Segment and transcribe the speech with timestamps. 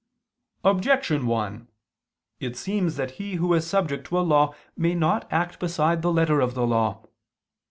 [0.63, 1.67] Objection 1:
[2.39, 6.11] It seems that he who is subject to a law may not act beside the
[6.11, 7.05] letter of the law.